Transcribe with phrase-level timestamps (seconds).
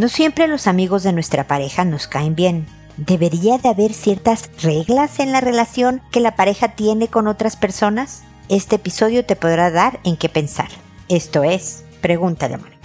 [0.00, 2.64] No siempre los amigos de nuestra pareja nos caen bien.
[2.96, 8.22] ¿Debería de haber ciertas reglas en la relación que la pareja tiene con otras personas?
[8.48, 10.68] Este episodio te podrá dar en qué pensar.
[11.10, 12.79] Esto es, pregúntale a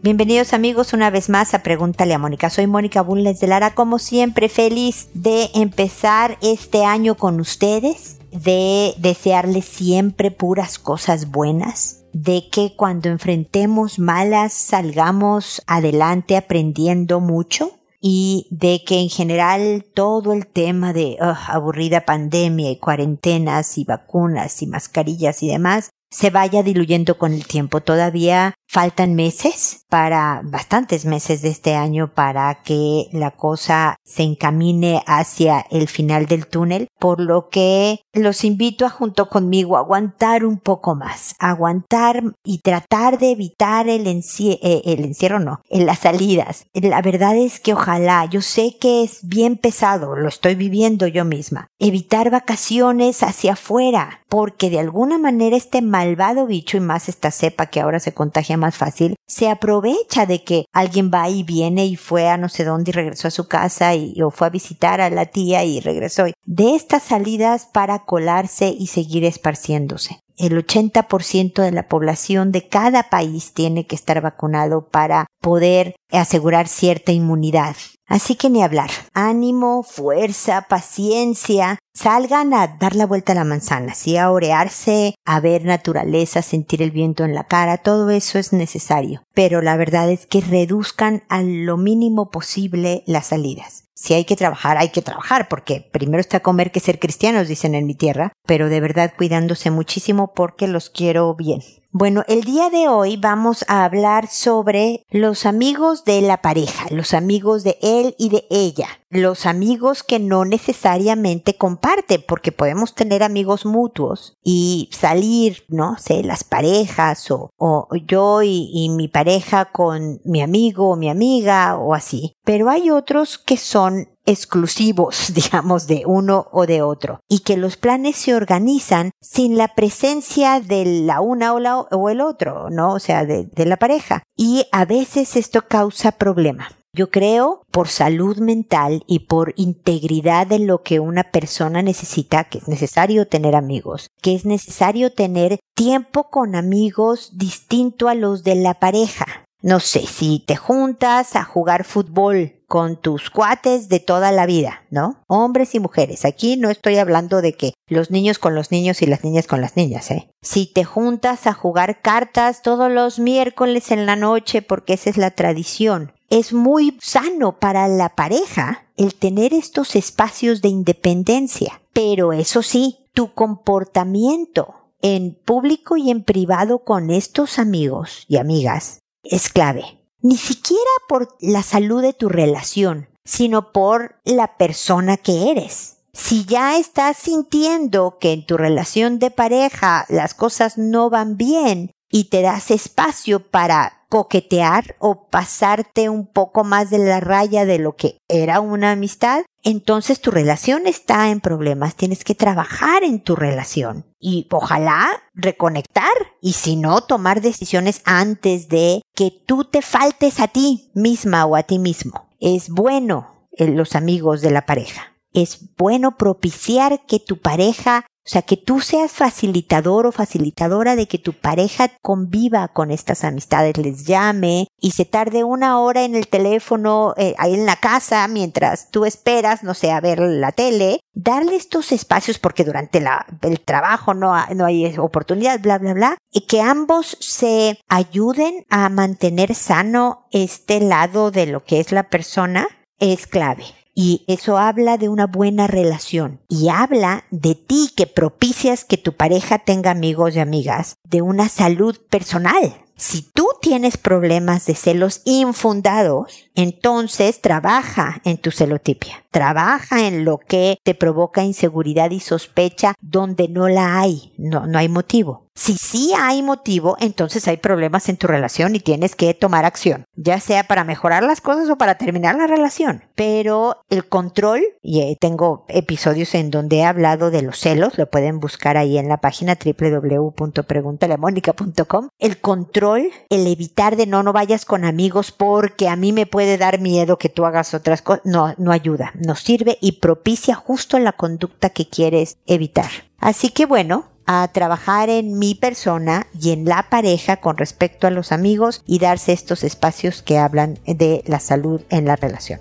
[0.00, 2.50] Bienvenidos amigos una vez más a Pregúntale a Mónica.
[2.50, 8.94] Soy Mónica Bulnes de Lara, como siempre feliz de empezar este año con ustedes, de
[8.98, 18.46] desearles siempre puras cosas buenas, de que cuando enfrentemos malas salgamos adelante aprendiendo mucho y
[18.52, 24.68] de que en general todo el tema de aburrida pandemia y cuarentenas y vacunas y
[24.68, 27.80] mascarillas y demás se vaya diluyendo con el tiempo.
[27.80, 35.02] Todavía faltan meses para, bastantes meses de este año para que la cosa se encamine
[35.06, 40.44] hacia el final del túnel, por lo que los invito a junto conmigo a aguantar
[40.44, 46.00] un poco más, aguantar y tratar de evitar el, eh, el encierro, no, en las
[46.00, 46.66] salidas.
[46.74, 51.24] La verdad es que ojalá, yo sé que es bien pesado, lo estoy viviendo yo
[51.24, 57.30] misma, evitar vacaciones hacia afuera, porque de alguna manera este malvado bicho y más esta
[57.30, 61.86] cepa que ahora se contagia más fácil, se aprovecha de que alguien va y viene
[61.86, 64.50] y fue a no sé dónde y regresó a su casa y, o fue a
[64.50, 66.24] visitar a la tía y regresó.
[66.44, 70.20] De estas salidas para colarse y seguir esparciéndose.
[70.38, 76.68] El 80% de la población de cada país tiene que estar vacunado para poder asegurar
[76.68, 77.74] cierta inmunidad.
[78.06, 78.90] Así que ni hablar.
[79.12, 81.78] Ánimo, fuerza, paciencia.
[81.92, 86.82] Salgan a dar la vuelta a la manzana, sí, a orearse, a ver naturaleza, sentir
[86.82, 89.24] el viento en la cara, todo eso es necesario.
[89.34, 93.87] Pero la verdad es que reduzcan a lo mínimo posible las salidas.
[94.00, 97.74] Si hay que trabajar, hay que trabajar, porque primero está comer que ser cristianos, dicen
[97.74, 101.62] en mi tierra, pero de verdad cuidándose muchísimo porque los quiero bien.
[101.90, 107.14] Bueno, el día de hoy vamos a hablar sobre los amigos de la pareja, los
[107.14, 113.22] amigos de él y de ella, los amigos que no necesariamente comparten, porque podemos tener
[113.22, 119.64] amigos mutuos y salir, no sé, las parejas o, o yo y, y mi pareja
[119.72, 125.86] con mi amigo o mi amiga o así, pero hay otros que son exclusivos, digamos,
[125.86, 130.84] de uno o de otro, y que los planes se organizan sin la presencia de
[130.84, 132.92] la una o, el otro, ¿no?
[132.92, 134.22] O sea, de, de la pareja.
[134.36, 136.68] Y a veces esto causa problema.
[136.94, 142.58] Yo creo por salud mental y por integridad de lo que una persona necesita, que
[142.58, 148.56] es necesario tener amigos, que es necesario tener tiempo con amigos distinto a los de
[148.56, 149.44] la pareja.
[149.60, 154.82] No sé, si te juntas a jugar fútbol con tus cuates de toda la vida,
[154.90, 155.24] ¿no?
[155.26, 156.26] Hombres y mujeres.
[156.26, 159.62] Aquí no estoy hablando de que los niños con los niños y las niñas con
[159.62, 160.30] las niñas, ¿eh?
[160.42, 165.16] Si te juntas a jugar cartas todos los miércoles en la noche, porque esa es
[165.16, 171.80] la tradición, es muy sano para la pareja el tener estos espacios de independencia.
[171.94, 179.00] Pero eso sí, tu comportamiento en público y en privado con estos amigos y amigas
[179.22, 185.50] es clave ni siquiera por la salud de tu relación, sino por la persona que
[185.50, 185.96] eres.
[186.12, 191.92] Si ya estás sintiendo que en tu relación de pareja las cosas no van bien
[192.10, 197.78] y te das espacio para coquetear o pasarte un poco más de la raya de
[197.78, 203.20] lo que era una amistad, entonces tu relación está en problemas, tienes que trabajar en
[203.20, 209.82] tu relación y ojalá reconectar y si no tomar decisiones antes de que tú te
[209.82, 212.28] faltes a ti misma o a ti mismo.
[212.40, 215.14] Es bueno eh, los amigos de la pareja.
[215.34, 221.08] Es bueno propiciar que tu pareja o sea, que tú seas facilitador o facilitadora de
[221.08, 226.14] que tu pareja conviva con estas amistades, les llame y se tarde una hora en
[226.14, 230.52] el teléfono, eh, ahí en la casa, mientras tú esperas, no sé, a ver la
[230.52, 235.94] tele, darle estos espacios porque durante la, el trabajo no, no hay oportunidad, bla, bla,
[235.94, 241.92] bla, y que ambos se ayuden a mantener sano este lado de lo que es
[241.92, 243.77] la persona es clave.
[244.00, 249.14] Y eso habla de una buena relación y habla de ti que propicias que tu
[249.14, 252.76] pareja tenga amigos y amigas, de una salud personal.
[252.94, 259.24] Si tú tienes problemas de celos infundados, entonces trabaja en tu celotipia.
[259.30, 264.32] Trabaja en lo que te provoca inseguridad y sospecha donde no la hay.
[264.38, 265.48] No, no hay motivo.
[265.58, 270.04] Si sí hay motivo, entonces hay problemas en tu relación y tienes que tomar acción,
[270.14, 273.02] ya sea para mejorar las cosas o para terminar la relación.
[273.16, 278.08] Pero el control, y eh, tengo episodios en donde he hablado de los celos, lo
[278.08, 282.08] pueden buscar ahí en la página www.preguntalemónica.com.
[282.20, 286.56] El control, el evitar de no, no vayas con amigos porque a mí me puede
[286.56, 290.98] dar miedo que tú hagas otras cosas, no, no ayuda, no sirve y propicia justo
[290.98, 292.90] la conducta que quieres evitar.
[293.18, 298.10] Así que bueno, a trabajar en mi persona y en la pareja con respecto a
[298.10, 302.60] los amigos y darse estos espacios que hablan de la salud en la relación.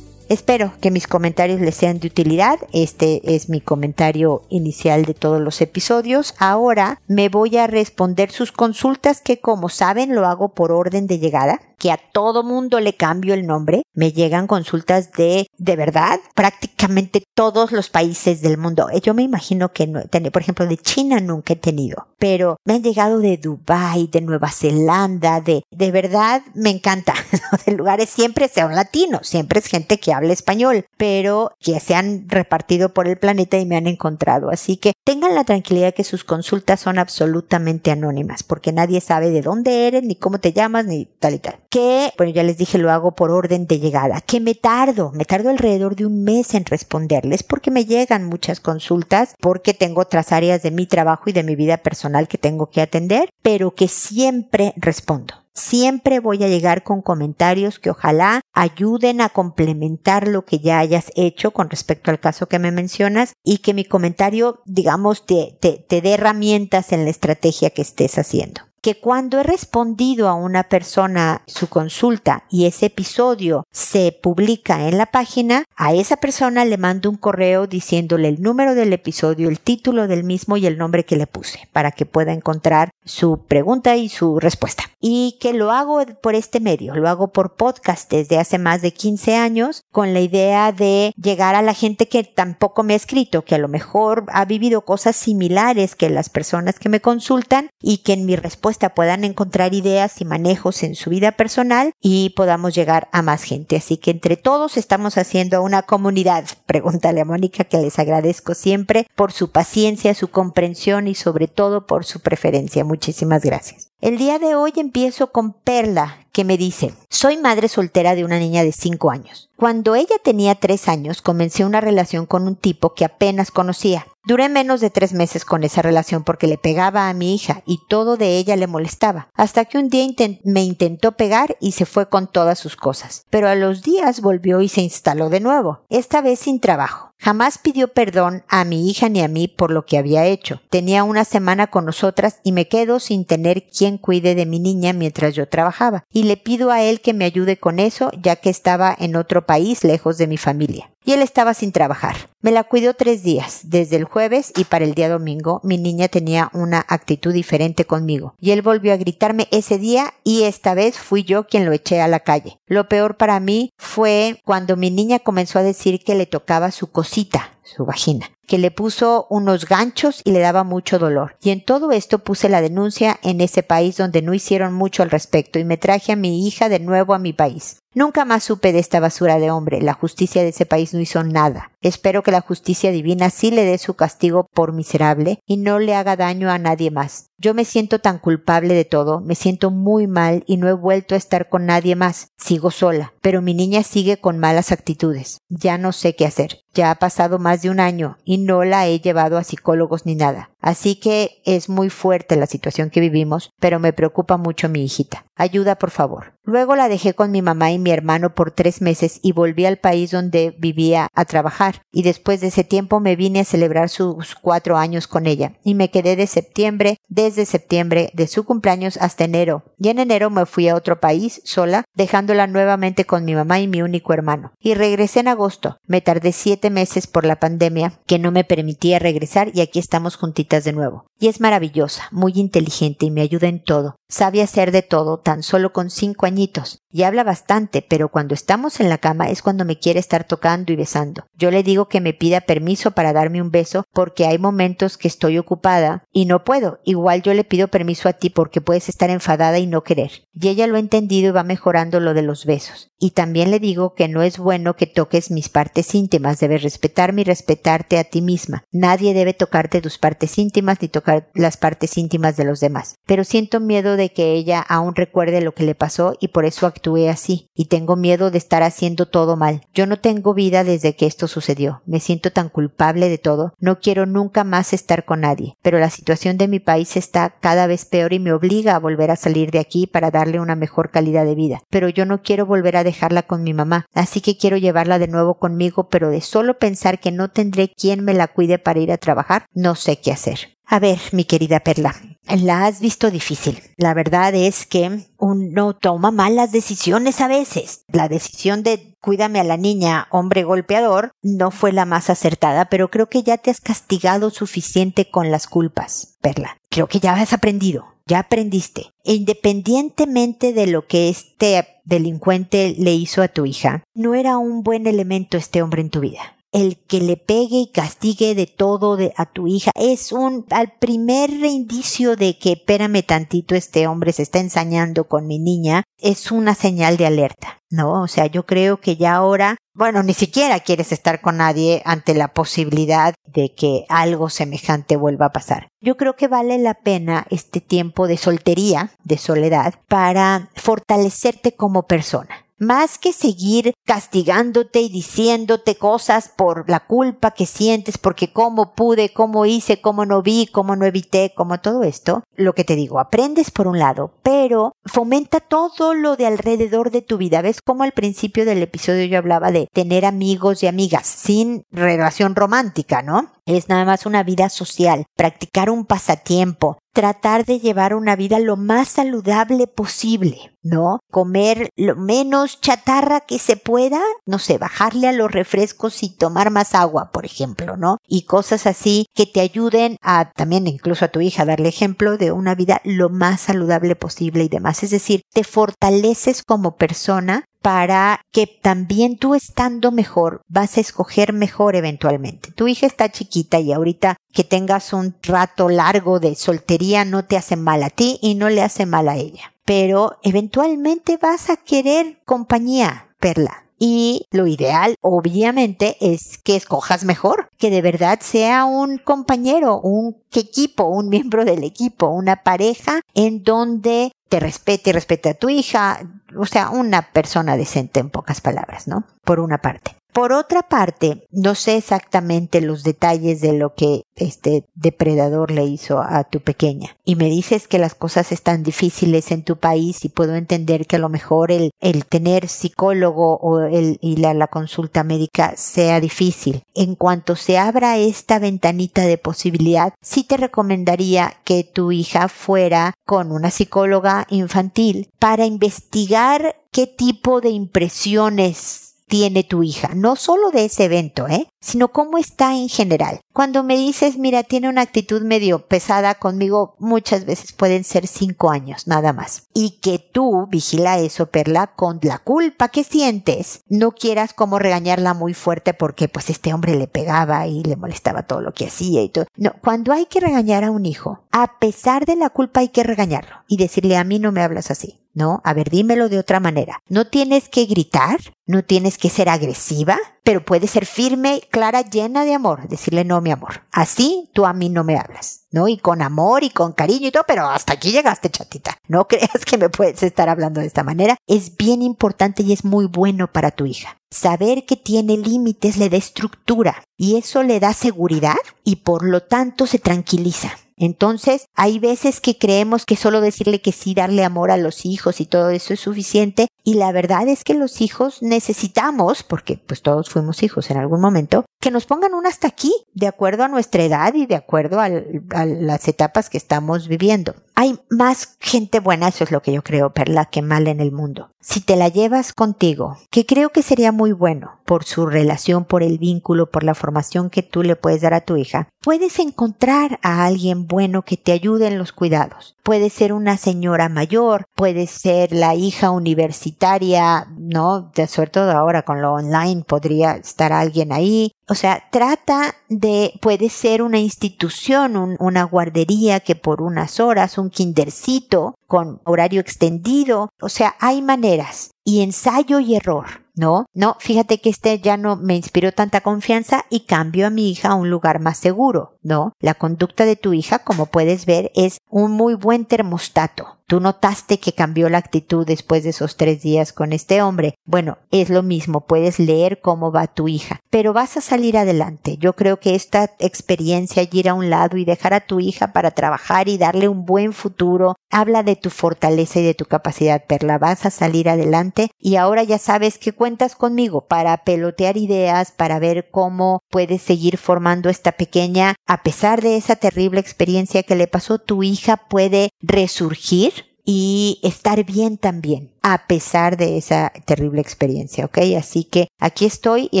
[0.28, 2.58] Espero que mis comentarios les sean de utilidad.
[2.74, 6.34] Este es mi comentario inicial de todos los episodios.
[6.38, 11.18] Ahora me voy a responder sus consultas que como saben lo hago por orden de
[11.18, 13.82] llegada que a todo mundo le cambio el nombre.
[13.94, 18.88] Me llegan consultas de, de verdad, prácticamente todos los países del mundo.
[18.92, 20.02] Eh, yo me imagino que, no,
[20.32, 24.50] por ejemplo, de China nunca he tenido, pero me han llegado de Dubai, de Nueva
[24.50, 27.14] Zelanda, de, de verdad me encanta.
[27.66, 32.28] de lugares siempre sean latinos, siempre es gente que habla español, pero que se han
[32.28, 34.50] repartido por el planeta y me han encontrado.
[34.50, 39.42] Así que tengan la tranquilidad que sus consultas son absolutamente anónimas, porque nadie sabe de
[39.42, 42.78] dónde eres, ni cómo te llamas, ni tal y tal que, bueno, ya les dije,
[42.78, 46.54] lo hago por orden de llegada, que me tardo, me tardo alrededor de un mes
[46.54, 51.32] en responderles porque me llegan muchas consultas, porque tengo otras áreas de mi trabajo y
[51.32, 55.34] de mi vida personal que tengo que atender, pero que siempre respondo.
[55.52, 61.10] Siempre voy a llegar con comentarios que ojalá ayuden a complementar lo que ya hayas
[61.16, 65.84] hecho con respecto al caso que me mencionas y que mi comentario, digamos, te, te,
[65.88, 70.64] te dé herramientas en la estrategia que estés haciendo que cuando he respondido a una
[70.64, 76.76] persona su consulta y ese episodio se publica en la página, a esa persona le
[76.76, 81.04] mando un correo diciéndole el número del episodio, el título del mismo y el nombre
[81.04, 84.84] que le puse para que pueda encontrar su pregunta y su respuesta.
[85.00, 88.92] Y que lo hago por este medio, lo hago por podcast desde hace más de
[88.92, 93.44] 15 años con la idea de llegar a la gente que tampoco me ha escrito,
[93.44, 97.98] que a lo mejor ha vivido cosas similares que las personas que me consultan y
[97.98, 102.74] que en mi respuesta puedan encontrar ideas y manejos en su vida personal y podamos
[102.74, 103.76] llegar a más gente.
[103.76, 106.44] Así que entre todos estamos haciendo una comunidad.
[106.66, 111.86] Pregúntale a Mónica que les agradezco siempre por su paciencia, su comprensión y sobre todo
[111.86, 112.84] por su preferencia.
[112.84, 113.88] Muchísimas gracias.
[114.00, 118.38] El día de hoy empiezo con Perla, que me dice, soy madre soltera de una
[118.38, 119.50] niña de 5 años.
[119.56, 124.06] Cuando ella tenía 3 años, comencé una relación con un tipo que apenas conocía.
[124.28, 127.80] Duré menos de tres meses con esa relación porque le pegaba a mi hija y
[127.88, 130.06] todo de ella le molestaba, hasta que un día
[130.44, 133.24] me intentó pegar y se fue con todas sus cosas.
[133.30, 137.14] Pero a los días volvió y se instaló de nuevo, esta vez sin trabajo.
[137.16, 140.60] Jamás pidió perdón a mi hija ni a mí por lo que había hecho.
[140.68, 144.92] Tenía una semana con nosotras y me quedo sin tener quien cuide de mi niña
[144.92, 146.04] mientras yo trabajaba.
[146.12, 149.46] Y le pido a él que me ayude con eso, ya que estaba en otro
[149.46, 152.28] país lejos de mi familia y él estaba sin trabajar.
[152.42, 156.08] Me la cuidó tres días, desde el jueves y para el día domingo mi niña
[156.08, 160.98] tenía una actitud diferente conmigo, y él volvió a gritarme ese día y esta vez
[160.98, 162.60] fui yo quien lo eché a la calle.
[162.66, 166.88] Lo peor para mí fue cuando mi niña comenzó a decir que le tocaba su
[166.88, 171.36] cosita, su vagina, que le puso unos ganchos y le daba mucho dolor.
[171.42, 175.10] Y en todo esto puse la denuncia en ese país donde no hicieron mucho al
[175.10, 177.82] respecto y me traje a mi hija de nuevo a mi país.
[177.94, 179.82] Nunca más supe de esta basura de hombre.
[179.82, 181.72] La justicia de ese país no hizo nada.
[181.80, 185.94] Espero que la justicia divina sí le dé su castigo por miserable y no le
[185.94, 187.30] haga daño a nadie más.
[187.40, 191.14] Yo me siento tan culpable de todo, me siento muy mal y no he vuelto
[191.14, 192.32] a estar con nadie más.
[192.36, 195.38] Sigo sola, pero mi niña sigue con malas actitudes.
[195.48, 196.62] Ya no sé qué hacer.
[196.74, 200.16] Ya ha pasado más de un año y no la he llevado a psicólogos ni
[200.16, 200.50] nada.
[200.60, 205.24] Así que es muy fuerte la situación que vivimos, pero me preocupa mucho mi hijita.
[205.36, 206.34] Ayuda, por favor.
[206.48, 209.76] Luego la dejé con mi mamá y mi hermano por tres meses y volví al
[209.76, 211.82] país donde vivía a trabajar.
[211.92, 215.58] Y después de ese tiempo me vine a celebrar sus cuatro años con ella.
[215.62, 219.62] Y me quedé de septiembre, desde septiembre de su cumpleaños hasta enero.
[219.76, 223.68] Y en enero me fui a otro país sola, dejándola nuevamente con mi mamá y
[223.68, 224.54] mi único hermano.
[224.58, 225.76] Y regresé en agosto.
[225.86, 230.16] Me tardé siete meses por la pandemia que no me permitía regresar y aquí estamos
[230.16, 231.07] juntitos de nuevo.
[231.20, 233.96] Y es maravillosa, muy inteligente y me ayuda en todo.
[234.08, 236.82] Sabe hacer de todo tan solo con cinco añitos.
[236.90, 240.72] Y habla bastante, pero cuando estamos en la cama es cuando me quiere estar tocando
[240.72, 241.24] y besando.
[241.34, 245.08] Yo le digo que me pida permiso para darme un beso porque hay momentos que
[245.08, 246.80] estoy ocupada y no puedo.
[246.84, 250.28] Igual yo le pido permiso a ti porque puedes estar enfadada y no querer.
[250.34, 252.90] Y ella lo ha entendido y va mejorando lo de los besos.
[252.98, 257.20] Y también le digo que no es bueno que toques mis partes íntimas, debes respetarme
[257.20, 258.64] y respetarte a ti misma.
[258.72, 262.96] Nadie debe tocarte tus partes íntimas ni tocar las partes íntimas de los demás.
[263.06, 266.66] Pero siento miedo de que ella aún recuerde lo que le pasó y por eso
[266.78, 267.50] actué así.
[267.54, 269.62] Y tengo miedo de estar haciendo todo mal.
[269.74, 271.82] Yo no tengo vida desde que esto sucedió.
[271.86, 273.52] Me siento tan culpable de todo.
[273.58, 275.54] No quiero nunca más estar con nadie.
[275.62, 279.10] Pero la situación de mi país está cada vez peor y me obliga a volver
[279.10, 281.60] a salir de aquí para darle una mejor calidad de vida.
[281.68, 283.86] Pero yo no quiero volver a dejarla con mi mamá.
[283.92, 288.04] Así que quiero llevarla de nuevo conmigo, pero de solo pensar que no tendré quien
[288.04, 290.57] me la cuide para ir a trabajar, no sé qué hacer.
[290.70, 291.94] A ver, mi querida Perla,
[292.26, 293.62] la has visto difícil.
[293.78, 297.86] La verdad es que uno toma malas decisiones a veces.
[297.88, 302.90] La decisión de cuídame a la niña, hombre golpeador, no fue la más acertada, pero
[302.90, 306.58] creo que ya te has castigado suficiente con las culpas, Perla.
[306.68, 308.92] Creo que ya has aprendido, ya aprendiste.
[309.04, 314.62] E independientemente de lo que este delincuente le hizo a tu hija, no era un
[314.62, 318.98] buen elemento este hombre en tu vida el que le pegue y castigue de todo
[319.16, 319.70] a tu hija.
[319.74, 325.26] Es un al primer indicio de que espérame tantito este hombre se está ensañando con
[325.26, 329.56] mi niña es una señal de alerta no o sea yo creo que ya ahora
[329.74, 335.26] bueno ni siquiera quieres estar con nadie ante la posibilidad de que algo semejante vuelva
[335.26, 335.68] a pasar.
[335.80, 341.86] Yo creo que vale la pena este tiempo de soltería de soledad para fortalecerte como
[341.86, 348.74] persona más que seguir castigándote y diciéndote cosas por la culpa que sientes, porque cómo
[348.74, 352.76] pude, cómo hice, cómo no vi, cómo no evité, como todo esto, lo que te
[352.76, 357.42] digo, aprendes por un lado, pero fomenta todo lo de alrededor de tu vida.
[357.42, 362.34] ¿Ves cómo al principio del episodio yo hablaba de tener amigos y amigas sin relación
[362.34, 363.32] romántica, ¿no?
[363.48, 368.58] Es nada más una vida social, practicar un pasatiempo, tratar de llevar una vida lo
[368.58, 370.98] más saludable posible, ¿no?
[371.10, 376.50] Comer lo menos chatarra que se pueda, no sé, bajarle a los refrescos y tomar
[376.50, 377.96] más agua, por ejemplo, ¿no?
[378.06, 382.32] Y cosas así que te ayuden a también incluso a tu hija darle ejemplo de
[382.32, 384.82] una vida lo más saludable posible y demás.
[384.82, 391.32] Es decir, te fortaleces como persona para que también tú estando mejor vas a escoger
[391.32, 392.52] mejor eventualmente.
[392.52, 397.36] Tu hija está chiquita y ahorita que tengas un rato largo de soltería no te
[397.36, 399.52] hace mal a ti y no le hace mal a ella.
[399.64, 403.64] Pero eventualmente vas a querer compañía, Perla.
[403.78, 410.16] Y lo ideal, obviamente, es que escojas mejor, que de verdad sea un compañero, un
[410.32, 415.48] equipo, un miembro del equipo, una pareja en donde te respete y respete a tu
[415.48, 416.00] hija,
[416.36, 419.04] o sea, una persona decente en pocas palabras, ¿no?
[419.24, 419.97] Por una parte.
[420.12, 426.00] Por otra parte, no sé exactamente los detalles de lo que este depredador le hizo
[426.00, 426.96] a tu pequeña.
[427.04, 430.96] Y me dices que las cosas están difíciles en tu país y puedo entender que
[430.96, 436.00] a lo mejor el, el tener psicólogo o el ir a la consulta médica sea
[436.00, 436.62] difícil.
[436.74, 442.94] En cuanto se abra esta ventanita de posibilidad, sí te recomendaría que tu hija fuera
[443.04, 450.50] con una psicóloga infantil para investigar qué tipo de impresiones tiene tu hija, no solo
[450.50, 451.48] de ese evento, ¿eh?
[451.60, 453.20] sino cómo está en general.
[453.32, 458.50] Cuando me dices, mira, tiene una actitud medio pesada conmigo, muchas veces pueden ser cinco
[458.50, 459.48] años, nada más.
[459.54, 465.14] Y que tú, vigila eso, Perla, con la culpa que sientes, no quieras como regañarla
[465.14, 469.02] muy fuerte porque pues este hombre le pegaba y le molestaba todo lo que hacía
[469.02, 469.26] y todo.
[469.36, 472.82] No, cuando hay que regañar a un hijo, a pesar de la culpa hay que
[472.82, 474.97] regañarlo y decirle a mí no me hablas así.
[475.14, 476.80] No, a ver, dímelo de otra manera.
[476.88, 482.24] No tienes que gritar, no tienes que ser agresiva, pero puedes ser firme, clara, llena
[482.24, 482.68] de amor.
[482.68, 485.68] Decirle, no, mi amor, así tú a mí no me hablas, ¿no?
[485.68, 488.76] Y con amor y con cariño y todo, pero hasta aquí llegaste, chatita.
[488.86, 491.16] No creas que me puedes estar hablando de esta manera.
[491.26, 493.96] Es bien importante y es muy bueno para tu hija.
[494.10, 499.22] Saber que tiene límites le da estructura y eso le da seguridad y por lo
[499.22, 500.52] tanto se tranquiliza.
[500.78, 505.20] Entonces, hay veces que creemos que solo decirle que sí, darle amor a los hijos
[505.20, 506.48] y todo eso es suficiente.
[506.64, 511.00] Y la verdad es que los hijos necesitamos, porque pues todos fuimos hijos en algún
[511.00, 514.80] momento, que nos pongan un hasta aquí, de acuerdo a nuestra edad y de acuerdo
[514.80, 517.34] a, las etapas que estamos viviendo.
[517.54, 520.92] Hay más gente buena, eso es lo que yo creo, Perla, que mal en el
[520.92, 521.30] mundo.
[521.40, 525.82] Si te la llevas contigo, que creo que sería muy bueno, por su relación, por
[525.82, 529.98] el vínculo, por la formación que tú le puedes dar a tu hija, puedes encontrar
[530.02, 532.54] a alguien bueno que te ayude en los cuidados.
[532.62, 537.90] Puede ser una señora mayor, puede ser la hija universitaria, ¿no?
[538.08, 541.32] Sobre todo ahora con lo online podría estar alguien ahí.
[541.48, 547.48] O sea, trata de, puede ser una institución, una guardería que por unas horas, un
[547.48, 550.28] kindercito con horario extendido.
[550.40, 553.06] O sea, hay maneras y ensayo y error.
[553.34, 557.50] No, no, fíjate que este ya no me inspiró tanta confianza y cambio a mi
[557.50, 558.97] hija a un lugar más seguro.
[559.08, 563.56] No, la conducta de tu hija, como puedes ver, es un muy buen termostato.
[563.66, 567.54] Tú notaste que cambió la actitud después de esos tres días con este hombre.
[567.66, 572.16] Bueno, es lo mismo, puedes leer cómo va tu hija, pero vas a salir adelante.
[572.18, 575.90] Yo creo que esta experiencia ir a un lado y dejar a tu hija para
[575.90, 580.58] trabajar y darle un buen futuro, habla de tu fortaleza y de tu capacidad, Perla.
[580.58, 585.78] Vas a salir adelante y ahora ya sabes que cuentas conmigo para pelotear ideas, para
[585.78, 591.06] ver cómo puedes seguir formando esta pequeña, a pesar de esa terrible experiencia que le
[591.06, 598.26] pasó, tu hija puede resurgir y estar bien también, a pesar de esa terrible experiencia,
[598.26, 598.38] ¿ok?
[598.58, 600.00] Así que aquí estoy y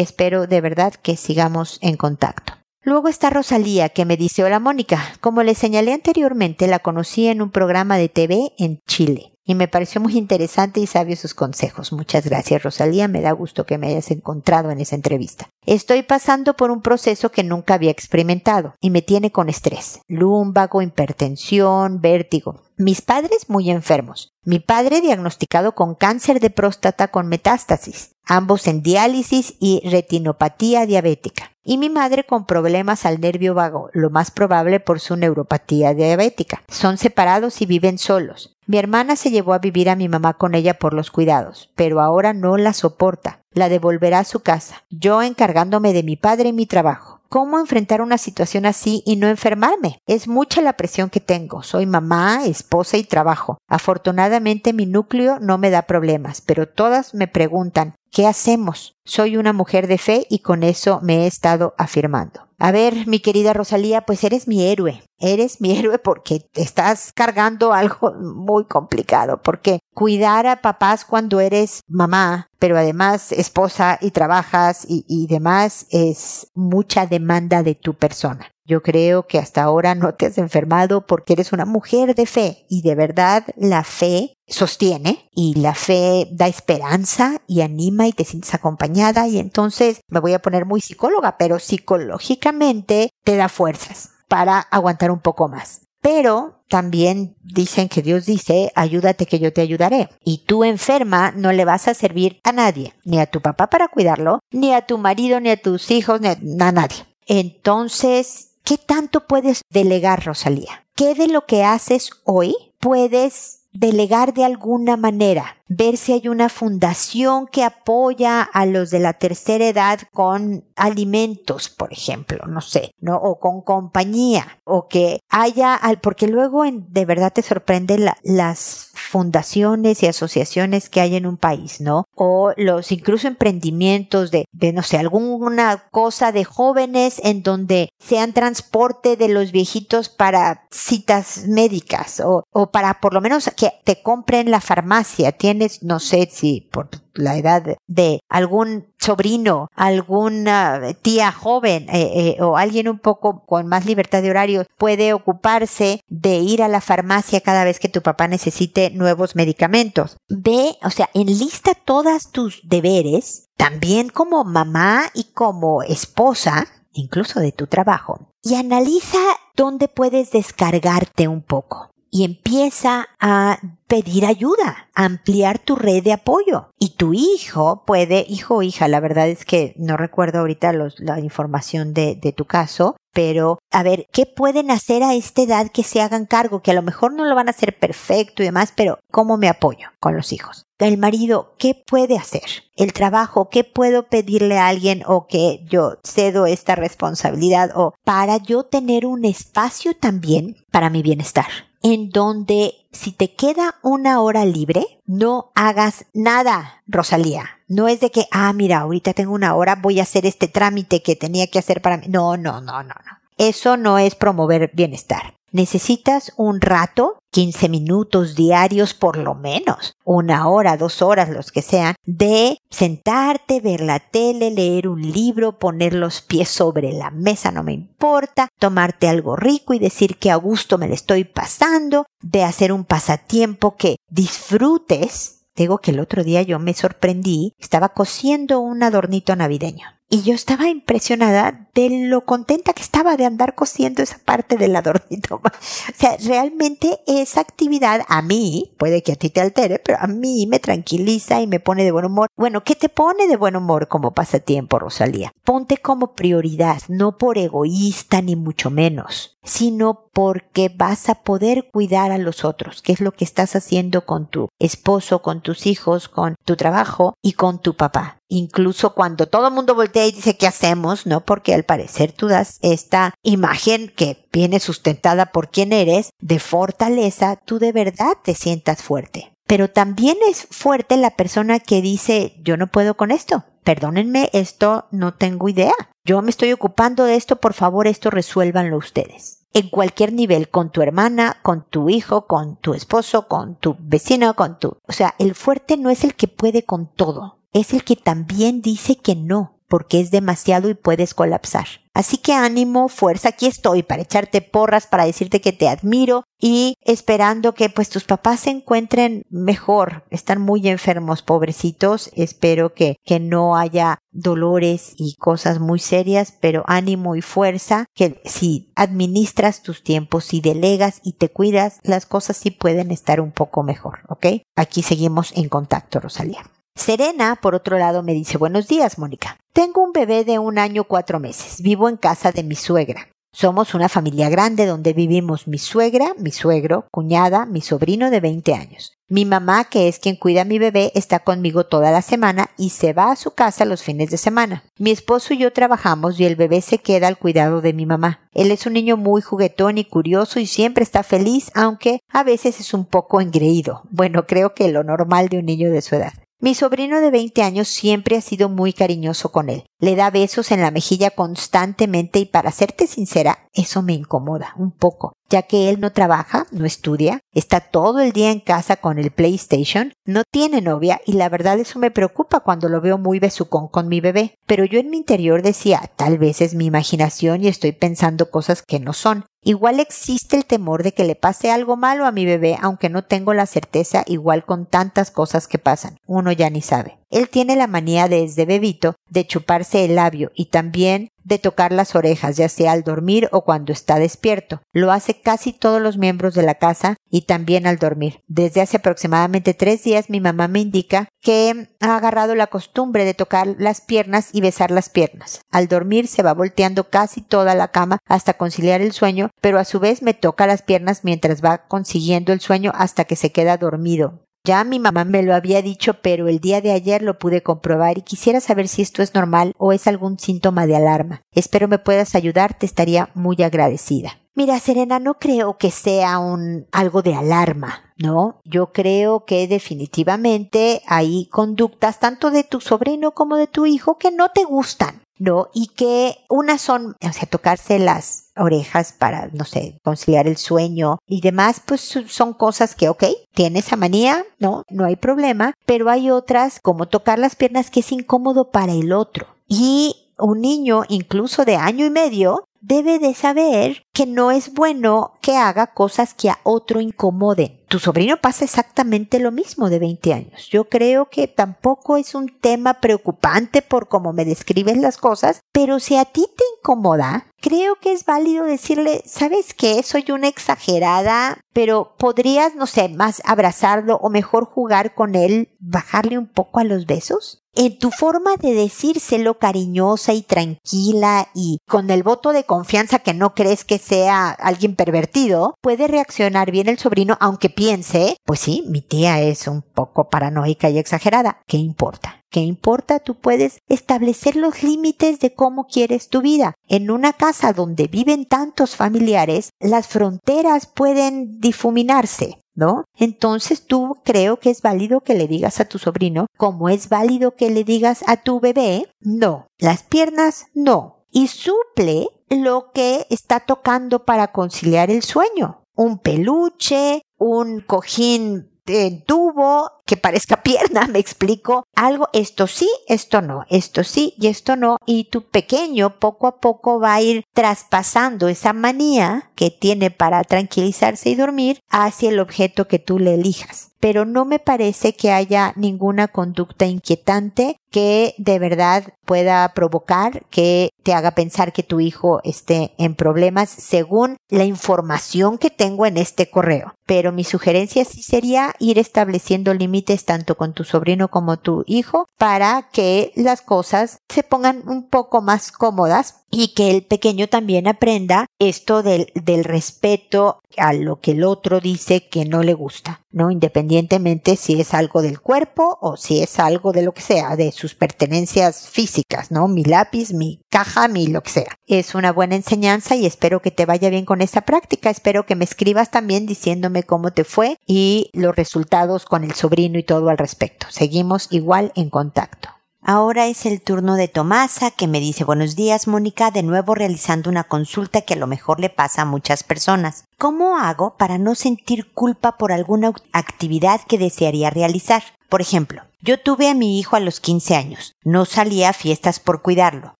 [0.00, 2.57] espero de verdad que sigamos en contacto.
[2.88, 7.42] Luego está Rosalía, que me dice, hola Mónica, como le señalé anteriormente, la conocí en
[7.42, 11.92] un programa de TV en Chile y me pareció muy interesante y sabio sus consejos.
[11.92, 13.06] Muchas gracias, Rosalía.
[13.06, 15.50] Me da gusto que me hayas encontrado en esa entrevista.
[15.66, 20.80] Estoy pasando por un proceso que nunca había experimentado y me tiene con estrés, lumbago,
[20.80, 22.62] hipertensión, vértigo.
[22.78, 24.34] Mis padres muy enfermos.
[24.44, 31.52] Mi padre diagnosticado con cáncer de próstata con metástasis, ambos en diálisis y retinopatía diabética.
[31.70, 36.62] Y mi madre con problemas al nervio vago, lo más probable por su neuropatía diabética.
[36.66, 38.56] Son separados y viven solos.
[38.66, 42.00] Mi hermana se llevó a vivir a mi mamá con ella por los cuidados, pero
[42.00, 43.42] ahora no la soporta.
[43.52, 47.20] La devolverá a su casa, yo encargándome de mi padre y mi trabajo.
[47.28, 50.00] ¿Cómo enfrentar una situación así y no enfermarme?
[50.06, 51.62] Es mucha la presión que tengo.
[51.62, 53.58] Soy mamá, esposa y trabajo.
[53.68, 58.96] Afortunadamente mi núcleo no me da problemas, pero todas me preguntan, ¿qué hacemos?
[59.04, 62.48] Soy una mujer de fe y con eso me he estado afirmando.
[62.60, 65.02] A ver, mi querida Rosalía, pues eres mi héroe.
[65.18, 71.82] Eres mi héroe porque estás cargando algo muy complicado, porque cuidar a papás cuando eres
[71.88, 78.50] mamá, pero además esposa y trabajas y, demás es mucha demanda de tu persona.
[78.68, 82.66] Yo creo que hasta ahora no te has enfermado porque eres una mujer de fe
[82.68, 88.26] y de verdad la fe sostiene y la fe da esperanza y anima y te
[88.26, 94.10] sientes acompañada y entonces me voy a poner muy psicóloga, pero psicológicamente te da fuerzas
[94.28, 95.80] para aguantar un poco más.
[96.02, 100.10] Pero también dicen que Dios dice, ayúdate que yo te ayudaré.
[100.22, 103.88] Y tú enferma no le vas a servir a nadie, ni a tu papá para
[103.88, 107.06] cuidarlo, ni a tu marido, ni a tus hijos, ni a, nadie.
[107.26, 110.84] Entonces, ¿qué tanto puedes delegar, Rosalía?
[110.94, 115.58] ¿Qué de lo que haces hoy puedes delegar de alguna manera?
[115.68, 121.68] ver si hay una fundación que apoya a los de la tercera edad con alimentos,
[121.68, 123.16] por ejemplo, no sé, ¿no?
[123.16, 130.06] O con compañía, o que haya, porque luego de verdad te sorprende las fundaciones y
[130.06, 132.04] asociaciones que hay en un país, ¿no?
[132.14, 138.32] O los incluso emprendimientos de, de no sé, alguna cosa de jóvenes en donde sean
[138.32, 144.02] transporte de los viejitos para citas médicas o, o para por lo menos que te
[144.02, 145.34] compren la farmacia,
[145.82, 152.56] no sé si por la edad de algún sobrino, alguna tía joven eh, eh, o
[152.56, 157.40] alguien un poco con más libertad de horario puede ocuparse de ir a la farmacia
[157.40, 160.16] cada vez que tu papá necesite nuevos medicamentos.
[160.28, 167.52] Ve, o sea, enlista todas tus deberes, también como mamá y como esposa, incluso de
[167.52, 169.18] tu trabajo, y analiza
[169.56, 176.70] dónde puedes descargarte un poco y empieza a pedir ayuda, ampliar tu red de apoyo.
[176.78, 181.20] Y tu hijo puede, hijo o hija, la verdad es que no recuerdo ahorita la
[181.20, 185.82] información de, de tu caso, pero a ver, ¿qué pueden hacer a esta edad que
[185.82, 186.62] se hagan cargo?
[186.62, 189.48] Que a lo mejor no lo van a hacer perfecto y demás, pero ¿cómo me
[189.48, 190.64] apoyo con los hijos?
[190.78, 192.44] El marido, ¿qué puede hacer?
[192.76, 198.36] El trabajo, ¿qué puedo pedirle a alguien o que yo cedo esta responsabilidad o para
[198.36, 201.67] yo tener un espacio también para mi bienestar?
[201.82, 207.58] En donde si te queda una hora libre, no hagas nada, Rosalía.
[207.68, 211.02] No es de que, ah, mira, ahorita tengo una hora, voy a hacer este trámite
[211.02, 212.06] que tenía que hacer para mí.
[212.08, 213.18] No, no, no, no, no.
[213.36, 215.37] Eso no es promover bienestar.
[215.50, 221.62] Necesitas un rato 15 minutos diarios por lo menos, una hora, dos horas, los que
[221.62, 227.50] sean, de sentarte, ver la tele, leer un libro, poner los pies sobre la mesa,
[227.50, 232.06] no me importa, tomarte algo rico y decir que a gusto me le estoy pasando,
[232.20, 235.46] de hacer un pasatiempo que disfrutes.
[235.54, 240.34] Digo que el otro día yo me sorprendí, estaba cosiendo un adornito navideño y yo
[240.34, 245.36] estaba impresionada de lo contenta que estaba de andar cosiendo esa parte del adornito.
[245.44, 245.50] o
[245.94, 250.46] sea, realmente esa actividad a mí, puede que a ti te altere, pero a mí
[250.46, 252.28] me tranquiliza y me pone de buen humor.
[252.36, 255.32] Bueno, ¿qué te pone de buen humor como pasatiempo, Rosalía?
[255.44, 262.12] Ponte como prioridad, no por egoísta ni mucho menos sino porque vas a poder cuidar
[262.12, 266.08] a los otros, que es lo que estás haciendo con tu esposo, con tus hijos,
[266.08, 268.17] con tu trabajo y con tu papá.
[268.28, 271.24] Incluso cuando todo el mundo voltea y dice qué hacemos, ¿no?
[271.24, 277.36] Porque al parecer tú das esta imagen que viene sustentada por quién eres, de fortaleza,
[277.36, 279.32] tú de verdad te sientas fuerte.
[279.46, 283.44] Pero también es fuerte la persona que dice yo no puedo con esto.
[283.64, 285.74] Perdónenme, esto no tengo idea.
[286.04, 290.70] Yo me estoy ocupando de esto, por favor, esto resuélvanlo ustedes en cualquier nivel, con
[290.70, 294.76] tu hermana, con tu hijo, con tu esposo, con tu vecino, con tu...
[294.86, 298.62] O sea, el fuerte no es el que puede con todo, es el que también
[298.62, 301.66] dice que no, porque es demasiado y puedes colapsar.
[301.94, 306.74] Así que ánimo, fuerza, aquí estoy para echarte porras, para decirte que te admiro y
[306.82, 310.04] esperando que pues tus papás se encuentren mejor.
[310.10, 312.12] Están muy enfermos, pobrecitos.
[312.14, 318.22] Espero que, que no haya dolores y cosas muy serias, pero ánimo y fuerza, que
[318.24, 323.32] si administras tus tiempos, si delegas y te cuidas, las cosas sí pueden estar un
[323.32, 324.26] poco mejor, ¿ok?
[324.54, 326.44] Aquí seguimos en contacto, Rosalía.
[326.78, 329.36] Serena, por otro lado, me dice buenos días, Mónica.
[329.52, 331.60] Tengo un bebé de un año cuatro meses.
[331.60, 333.08] Vivo en casa de mi suegra.
[333.32, 338.54] Somos una familia grande donde vivimos mi suegra, mi suegro, cuñada, mi sobrino de 20
[338.54, 338.94] años.
[339.08, 342.70] Mi mamá, que es quien cuida a mi bebé, está conmigo toda la semana y
[342.70, 344.64] se va a su casa los fines de semana.
[344.78, 348.28] Mi esposo y yo trabajamos y el bebé se queda al cuidado de mi mamá.
[348.32, 352.60] Él es un niño muy juguetón y curioso y siempre está feliz, aunque a veces
[352.60, 353.82] es un poco engreído.
[353.90, 356.12] Bueno, creo que lo normal de un niño de su edad.
[356.40, 359.64] Mi sobrino de 20 años siempre ha sido muy cariñoso con él.
[359.80, 364.72] Le da besos en la mejilla constantemente y para serte sincera, eso me incomoda un
[364.72, 368.98] poco, ya que él no trabaja, no estudia, está todo el día en casa con
[368.98, 373.20] el PlayStation, no tiene novia y la verdad eso me preocupa cuando lo veo muy
[373.20, 374.34] besucón con mi bebé.
[374.46, 378.62] Pero yo en mi interior decía, tal vez es mi imaginación y estoy pensando cosas
[378.62, 379.26] que no son.
[379.44, 383.04] Igual existe el temor de que le pase algo malo a mi bebé, aunque no
[383.04, 385.98] tengo la certeza, igual con tantas cosas que pasan.
[386.04, 386.97] Uno ya ni sabe.
[387.10, 391.94] Él tiene la manía desde bebito de chuparse el labio y también de tocar las
[391.94, 394.62] orejas, ya sea al dormir o cuando está despierto.
[394.72, 398.22] Lo hace casi todos los miembros de la casa y también al dormir.
[398.26, 403.14] Desde hace aproximadamente tres días mi mamá me indica que ha agarrado la costumbre de
[403.14, 405.42] tocar las piernas y besar las piernas.
[405.50, 409.64] Al dormir se va volteando casi toda la cama hasta conciliar el sueño, pero a
[409.64, 413.58] su vez me toca las piernas mientras va consiguiendo el sueño hasta que se queda
[413.58, 414.27] dormido.
[414.44, 417.98] Ya mi mamá me lo había dicho, pero el día de ayer lo pude comprobar
[417.98, 421.22] y quisiera saber si esto es normal o es algún síntoma de alarma.
[421.32, 424.18] Espero me puedas ayudar, te estaría muy agradecida.
[424.34, 428.40] Mira, Serena, no creo que sea un algo de alarma, ¿no?
[428.44, 434.12] Yo creo que definitivamente hay conductas tanto de tu sobrino como de tu hijo que
[434.12, 435.02] no te gustan.
[435.18, 435.48] ¿no?
[435.52, 440.98] Y que unas son, o sea, tocarse las orejas para, no sé, conciliar el sueño
[441.06, 445.90] y demás, pues son cosas que, ok, tiene esa manía, no, no hay problema, pero
[445.90, 449.26] hay otras como tocar las piernas que es incómodo para el otro.
[449.46, 455.12] Y un niño incluso de año y medio debe de saber que no es bueno
[455.20, 457.60] que haga cosas que a otro incomoden.
[457.68, 460.48] Tu sobrino pasa exactamente lo mismo de 20 años.
[460.50, 465.78] Yo creo que tampoco es un tema preocupante por cómo me describes las cosas, pero
[465.78, 469.82] si a ti te incomoda, creo que es válido decirle, ¿sabes qué?
[469.82, 476.18] Soy una exagerada, pero podrías, no sé, más abrazarlo o mejor jugar con él, bajarle
[476.18, 481.90] un poco a los besos en tu forma de decírselo cariñosa y tranquila y con
[481.90, 486.78] el voto de confianza que no crees que sea alguien pervertido, puede reaccionar bien el
[486.78, 491.40] sobrino aunque piense, pues sí, mi tía es un poco paranoica y exagerada.
[491.48, 492.17] ¿Qué importa?
[492.30, 492.98] ¿Qué importa?
[492.98, 496.54] Tú puedes establecer los límites de cómo quieres tu vida.
[496.68, 502.40] En una casa donde viven tantos familiares, las fronteras pueden difuminarse.
[502.54, 502.82] ¿no?
[502.96, 507.36] Entonces tú creo que es válido que le digas a tu sobrino, como es válido
[507.36, 511.04] que le digas a tu bebé, no, las piernas no.
[511.12, 515.62] Y suple lo que está tocando para conciliar el sueño.
[515.76, 523.22] Un peluche, un cojín de tubo que parezca pierna, me explico, algo, esto sí, esto
[523.22, 527.24] no, esto sí y esto no, y tu pequeño poco a poco va a ir
[527.32, 533.14] traspasando esa manía que tiene para tranquilizarse y dormir hacia el objeto que tú le
[533.14, 533.72] elijas.
[533.80, 540.70] Pero no me parece que haya ninguna conducta inquietante que de verdad pueda provocar que
[540.82, 545.96] te haga pensar que tu hijo esté en problemas según la información que tengo en
[545.96, 546.74] este correo.
[546.86, 552.08] Pero mi sugerencia sí sería ir estableciendo límites tanto con tu sobrino como tu hijo
[552.18, 557.66] para que las cosas se pongan un poco más cómodas y que el pequeño también
[557.66, 563.00] aprenda esto del, del respeto a lo que el otro dice que no le gusta,
[563.18, 563.30] ¿no?
[563.30, 567.52] Independientemente si es algo del cuerpo o si es algo de lo que sea, de
[567.52, 569.48] sus pertenencias físicas, ¿no?
[569.48, 571.58] Mi lápiz, mi caja, mi lo que sea.
[571.66, 574.88] Es una buena enseñanza y espero que te vaya bien con esta práctica.
[574.88, 579.78] Espero que me escribas también diciéndome cómo te fue y los resultados con el sobrino
[579.78, 580.68] y todo al respecto.
[580.70, 582.57] Seguimos igual en contacto.
[582.90, 587.28] Ahora es el turno de Tomasa que me dice buenos días Mónica, de nuevo realizando
[587.28, 590.04] una consulta que a lo mejor le pasa a muchas personas.
[590.16, 595.02] ¿Cómo hago para no sentir culpa por alguna actividad que desearía realizar?
[595.28, 597.92] Por ejemplo, yo tuve a mi hijo a los 15 años.
[598.04, 599.94] No salía a fiestas por cuidarlo.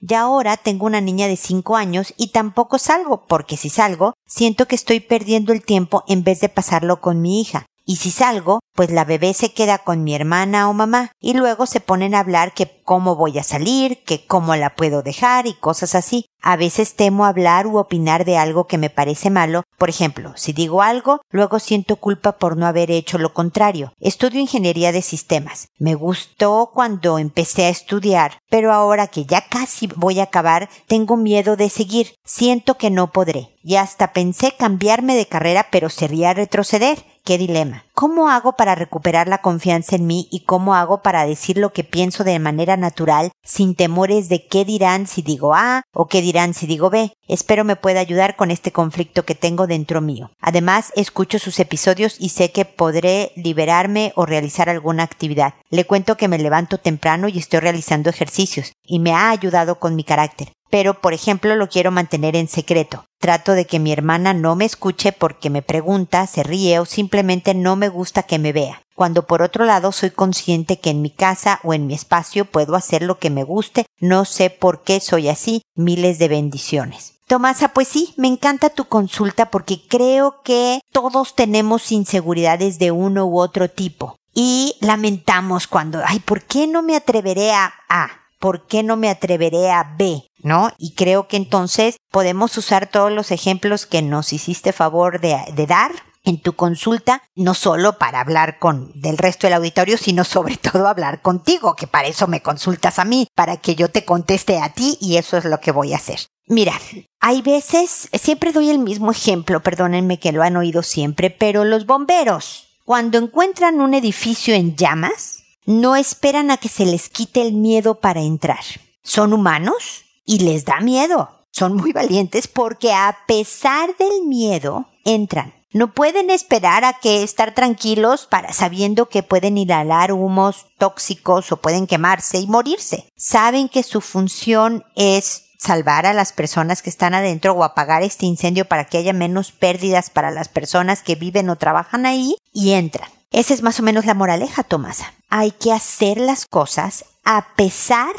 [0.00, 4.66] Y ahora tengo una niña de 5 años y tampoco salgo, porque si salgo, siento
[4.66, 7.66] que estoy perdiendo el tiempo en vez de pasarlo con mi hija.
[7.90, 11.66] Y si salgo, pues la bebé se queda con mi hermana o mamá y luego
[11.66, 15.54] se ponen a hablar que cómo voy a salir, que cómo la puedo dejar y
[15.54, 16.26] cosas así.
[16.42, 19.62] A veces temo hablar u opinar de algo que me parece malo.
[19.78, 23.92] Por ejemplo, si digo algo, luego siento culpa por no haber hecho lo contrario.
[24.00, 25.68] Estudio ingeniería de sistemas.
[25.78, 31.16] Me gustó cuando empecé a estudiar, pero ahora que ya casi voy a acabar, tengo
[31.16, 32.16] miedo de seguir.
[32.24, 33.54] Siento que no podré.
[33.62, 37.04] Y hasta pensé cambiarme de carrera, pero sería retroceder.
[37.24, 37.84] Qué dilema.
[38.00, 41.84] ¿Cómo hago para recuperar la confianza en mí y cómo hago para decir lo que
[41.84, 46.54] pienso de manera natural sin temores de qué dirán si digo A o qué dirán
[46.54, 47.12] si digo B?
[47.28, 50.30] Espero me pueda ayudar con este conflicto que tengo dentro mío.
[50.40, 55.52] Además, escucho sus episodios y sé que podré liberarme o realizar alguna actividad.
[55.68, 59.94] Le cuento que me levanto temprano y estoy realizando ejercicios y me ha ayudado con
[59.94, 63.04] mi carácter pero por ejemplo lo quiero mantener en secreto.
[63.18, 67.52] Trato de que mi hermana no me escuche porque me pregunta, se ríe o simplemente
[67.54, 68.82] no me gusta que me vea.
[68.94, 72.76] Cuando por otro lado soy consciente que en mi casa o en mi espacio puedo
[72.76, 77.14] hacer lo que me guste, no sé por qué soy así, miles de bendiciones.
[77.26, 83.24] Tomasa, pues sí, me encanta tu consulta porque creo que todos tenemos inseguridades de uno
[83.26, 84.16] u otro tipo.
[84.34, 88.19] Y lamentamos cuando, ay, ¿por qué no me atreveré a A?
[88.40, 90.24] ¿Por qué no me atreveré a B?
[90.42, 90.70] ¿No?
[90.78, 95.36] Y creo que entonces podemos usar todos los ejemplos que nos hiciste favor de,
[95.68, 95.92] dar
[96.24, 100.88] en tu consulta, no solo para hablar con del resto del auditorio, sino sobre todo
[100.88, 104.70] hablar contigo, que para eso me consultas a mí, para que yo te conteste a
[104.70, 106.20] ti y eso es lo que voy a hacer.
[106.46, 106.72] Mira,
[107.20, 111.86] hay veces, siempre doy el mismo ejemplo, perdónenme que lo han oído siempre, pero los
[111.86, 115.39] bomberos, cuando encuentran un edificio en llamas,
[115.70, 118.64] no esperan a que se les quite el miedo para entrar.
[119.02, 121.30] Son humanos y les da miedo.
[121.52, 125.54] Son muy valientes porque a pesar del miedo, entran.
[125.72, 131.58] No pueden esperar a que estar tranquilos para sabiendo que pueden inhalar humos tóxicos o
[131.58, 133.06] pueden quemarse y morirse.
[133.16, 138.26] Saben que su función es salvar a las personas que están adentro o apagar este
[138.26, 142.72] incendio para que haya menos pérdidas para las personas que viven o trabajan ahí y
[142.72, 143.08] entran.
[143.30, 145.14] Esa es más o menos la moraleja, Tomasa.
[145.28, 148.12] Hay que hacer las cosas a pesar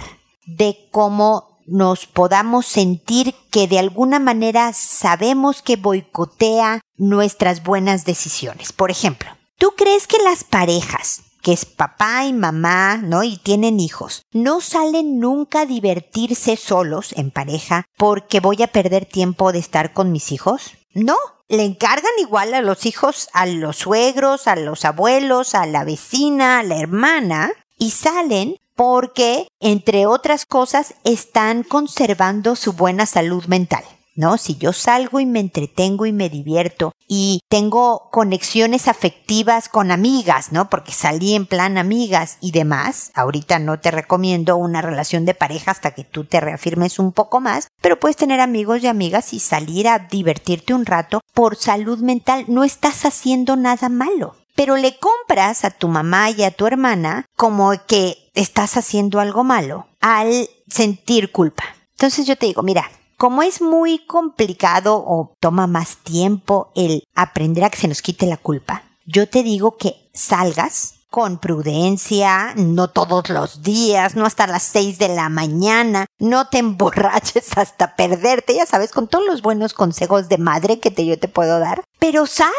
[0.46, 8.72] de cómo nos podamos sentir que de alguna manera sabemos que boicotea nuestras buenas decisiones.
[8.72, 13.24] Por ejemplo, ¿tú crees que las parejas que es papá y mamá, ¿no?
[13.24, 14.24] Y tienen hijos.
[14.32, 19.92] No salen nunca a divertirse solos en pareja porque voy a perder tiempo de estar
[19.92, 20.74] con mis hijos.
[20.94, 21.16] No,
[21.52, 26.60] le encargan igual a los hijos, a los suegros, a los abuelos, a la vecina,
[26.60, 33.84] a la hermana, y salen porque, entre otras cosas, están conservando su buena salud mental.
[34.16, 34.38] ¿No?
[34.38, 40.52] Si yo salgo y me entretengo y me divierto y tengo conexiones afectivas con amigas,
[40.52, 40.70] ¿no?
[40.70, 43.12] Porque salí en plan amigas y demás.
[43.14, 47.40] Ahorita no te recomiendo una relación de pareja hasta que tú te reafirmes un poco
[47.40, 52.00] más, pero puedes tener amigos y amigas y salir a divertirte un rato por salud
[52.00, 52.46] mental.
[52.48, 54.36] No estás haciendo nada malo.
[54.54, 59.44] Pero le compras a tu mamá y a tu hermana como que estás haciendo algo
[59.44, 61.64] malo al sentir culpa.
[61.92, 67.64] Entonces yo te digo, mira, como es muy complicado o toma más tiempo el aprender
[67.64, 72.88] a que se nos quite la culpa, yo te digo que salgas con prudencia, no
[72.88, 78.56] todos los días, no hasta las seis de la mañana, no te emborraches hasta perderte,
[78.56, 81.84] ya sabes, con todos los buenos consejos de madre que te, yo te puedo dar.
[82.00, 82.50] Pero sal,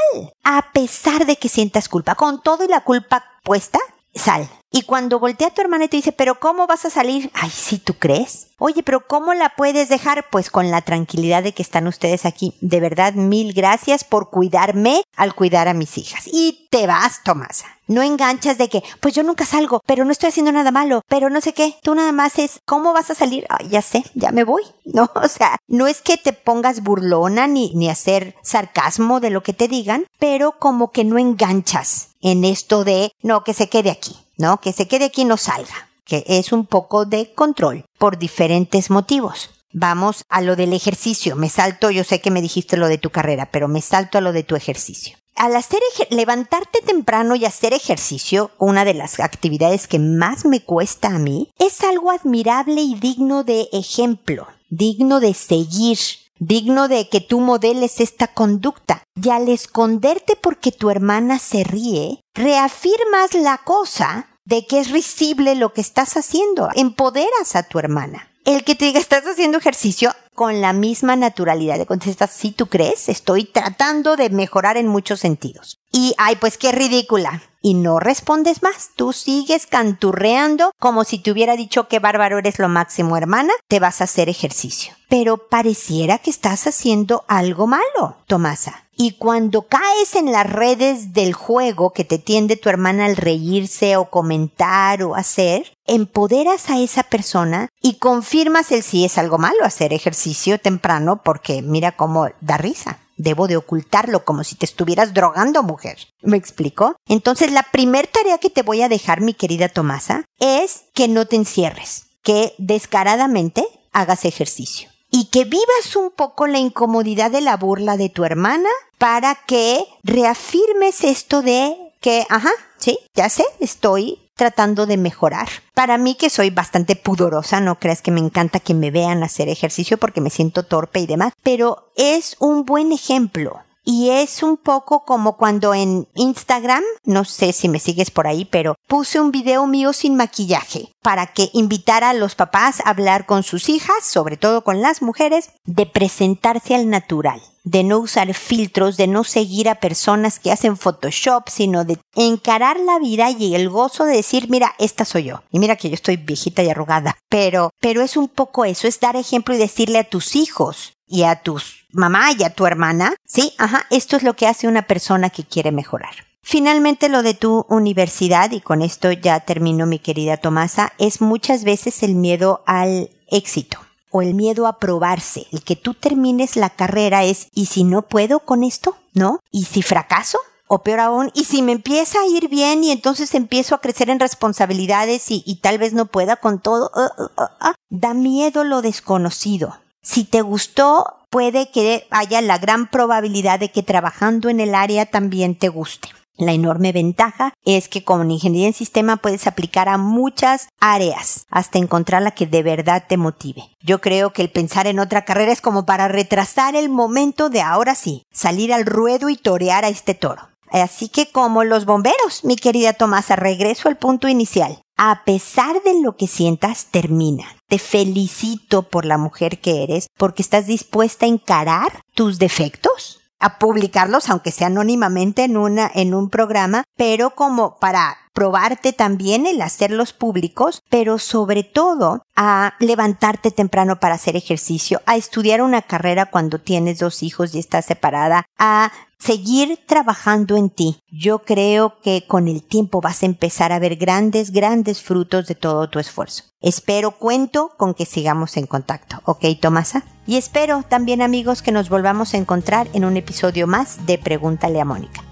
[0.45, 3.81] a pesar de que sientas culpa, con todo y la culpa puesta,
[4.15, 4.49] sal.
[4.75, 7.31] Y cuando voltea tu hermana y te dice, pero ¿cómo vas a salir?
[7.35, 8.49] Ay, sí, ¿tú crees?
[8.57, 10.31] Oye, pero ¿cómo la puedes dejar?
[10.31, 12.55] Pues con la tranquilidad de que están ustedes aquí.
[12.63, 16.27] De verdad, mil gracias por cuidarme al cuidar a mis hijas.
[16.27, 17.67] Y te vas, Tomasa.
[17.87, 21.29] No enganchas de que, pues yo nunca salgo, pero no estoy haciendo nada malo, pero
[21.29, 21.77] no sé qué.
[21.83, 23.45] Tú nada más es, ¿cómo vas a salir?
[23.51, 24.63] Ay, ya sé, ya me voy.
[24.85, 29.43] No, o sea, no es que te pongas burlona ni, ni hacer sarcasmo de lo
[29.43, 33.91] que te digan, pero como que no enganchas en esto de, no, que se quede
[33.91, 34.17] aquí.
[34.43, 34.61] ¿No?
[34.61, 39.51] Que se quede y no salga, que es un poco de control por diferentes motivos.
[39.73, 41.37] Vamos a lo del ejercicio.
[41.37, 44.21] Me salto, yo sé que me dijiste lo de tu carrera, pero me salto a
[44.21, 45.17] lo de tu ejercicio.
[45.37, 51.09] Al hacer levantarte temprano y hacer ejercicio, una de las actividades que más me cuesta
[51.09, 55.99] a mí, es algo admirable y digno de ejemplo, digno de seguir,
[56.39, 59.05] digno de que tú modeles esta conducta.
[59.15, 65.55] Y al esconderte porque tu hermana se ríe, reafirmas la cosa de que es risible
[65.55, 66.69] lo que estás haciendo.
[66.75, 68.29] Empoderas a tu hermana.
[68.45, 72.67] El que te diga estás haciendo ejercicio con la misma naturalidad de contestas, si tú
[72.67, 75.79] crees, estoy tratando de mejorar en muchos sentidos.
[75.93, 77.43] Y, ay, pues qué ridícula.
[77.61, 78.91] Y no respondes más.
[78.97, 83.53] Tú sigues canturreando como si te hubiera dicho que bárbaro eres lo máximo, hermana.
[83.69, 84.95] Te vas a hacer ejercicio.
[85.09, 88.87] Pero pareciera que estás haciendo algo malo, Tomasa.
[89.05, 93.97] Y cuando caes en las redes del juego que te tiende tu hermana al reírse
[93.97, 99.65] o comentar o hacer, empoderas a esa persona y confirmas el si es algo malo
[99.65, 103.01] hacer ejercicio temprano porque mira cómo da risa.
[103.17, 105.99] Debo de ocultarlo como si te estuvieras drogando, mujer.
[106.21, 106.95] ¿Me explico?
[107.09, 111.27] Entonces la primer tarea que te voy a dejar, mi querida Tomasa, es que no
[111.27, 117.59] te encierres, que descaradamente hagas ejercicio y que vivas un poco la incomodidad de la
[117.59, 118.71] burla de tu hermana
[119.03, 125.49] para que reafirmes esto de que, ajá, sí, ya sé, estoy tratando de mejorar.
[125.75, 129.49] Para mí que soy bastante pudorosa, no creas que me encanta que me vean hacer
[129.49, 134.57] ejercicio porque me siento torpe y demás, pero es un buen ejemplo y es un
[134.57, 139.33] poco como cuando en Instagram, no sé si me sigues por ahí, pero puse un
[139.33, 144.05] video mío sin maquillaje para que invitara a los papás a hablar con sus hijas,
[144.05, 149.25] sobre todo con las mujeres, de presentarse al natural de no usar filtros, de no
[149.25, 154.17] seguir a personas que hacen Photoshop, sino de encarar la vida y el gozo de
[154.17, 155.43] decir, mira, esta soy yo.
[155.51, 157.17] Y mira que yo estoy viejita y arrugada.
[157.29, 161.25] Pero, pero es un poco eso, es dar ejemplo y decirle a tus hijos y
[161.25, 164.83] a tus mamá y a tu hermana, sí, ajá, esto es lo que hace una
[164.83, 166.15] persona que quiere mejorar.
[166.43, 171.63] Finalmente lo de tu universidad, y con esto ya termino mi querida Tomasa, es muchas
[171.63, 173.79] veces el miedo al éxito
[174.13, 175.47] o el miedo a probarse.
[175.51, 178.97] El que tú termines la carrera es, ¿y si no puedo con esto?
[179.15, 179.41] ¿No?
[179.51, 180.39] ¿Y si fracaso?
[180.69, 184.09] O peor aún, ¿y si me empieza a ir bien y entonces empiezo a crecer
[184.09, 186.91] en responsabilidades y, tal vez no pueda con todo?
[186.95, 189.77] Uh, uh, uh, da miedo lo desconocido.
[190.03, 195.07] Si te gustó, puede que haya la gran probabilidad de que trabajando en el área
[195.07, 196.09] también te guste.
[196.37, 201.79] La enorme ventaja es que como ingeniería en sistema puedes aplicar a muchas áreas hasta
[201.79, 203.63] encontrar la que de verdad te motive.
[203.81, 207.61] Yo creo que el pensar en otra carrera es como para retrasar el momento de
[207.61, 210.49] ahora sí, salir al ruedo y torear a este toro.
[210.71, 214.81] Así que como los bomberos, mi querida Tomasa, regreso al punto inicial.
[214.97, 217.45] A pesar de lo que sientas, termina.
[217.69, 223.59] Te felicito por la mujer que eres, porque estás dispuesta a encarar tus defectos, a
[223.59, 229.61] publicarlos, aunque sea anónimamente en una, en un programa, pero como para probarte también el
[229.63, 236.27] hacerlos públicos, pero sobre todo a levantarte temprano para hacer ejercicio, a estudiar una carrera
[236.27, 240.99] cuando tienes dos hijos y estás separada, a seguir trabajando en ti.
[241.11, 245.55] Yo creo que con el tiempo vas a empezar a ver grandes, grandes frutos de
[245.55, 246.45] todo tu esfuerzo.
[246.61, 249.21] Espero, cuento con que sigamos en contacto.
[249.25, 250.05] ¿Ok, Tomasa?
[250.27, 254.81] Y espero también amigos que nos volvamos a encontrar en un episodio más de Pregúntale
[254.81, 255.32] a Mónica.